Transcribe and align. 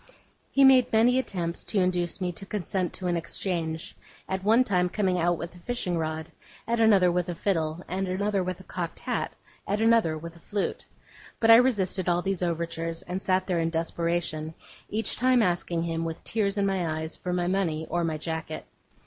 He 0.49 0.63
made 0.63 0.91
many 0.91 1.19
attempts 1.19 1.63
to 1.65 1.79
induce 1.79 2.19
me 2.19 2.31
to 2.31 2.43
consent 2.47 2.91
to 2.93 3.05
an 3.05 3.15
exchange; 3.15 3.95
at 4.27 4.43
one 4.43 4.63
time 4.63 4.89
coming 4.89 5.19
out 5.19 5.37
with 5.37 5.53
a 5.53 5.59
fishing 5.59 5.95
rod, 5.95 6.31
at 6.67 6.79
another 6.79 7.11
with 7.11 7.29
a 7.29 7.35
fiddle, 7.35 7.83
at 7.87 8.07
another 8.07 8.43
with 8.43 8.59
a 8.59 8.63
cocked 8.63 8.97
hat, 9.01 9.33
at 9.67 9.79
another 9.79 10.17
with 10.17 10.35
a 10.35 10.39
flute. 10.39 10.87
But 11.39 11.51
I 11.51 11.55
resisted 11.57 12.09
all 12.09 12.23
these 12.23 12.41
overtures, 12.41 13.03
and 13.03 13.21
sat 13.21 13.45
there 13.45 13.59
in 13.59 13.69
desperation; 13.69 14.55
each 14.89 15.17
time 15.17 15.43
asking 15.43 15.83
him, 15.83 16.03
with 16.03 16.23
tears 16.23 16.57
in 16.57 16.65
my 16.65 16.97
eyes, 16.99 17.15
for 17.15 17.31
my 17.31 17.45
money 17.45 17.85
or 17.87 18.03
my 18.03 18.17
jacket. 18.17 18.65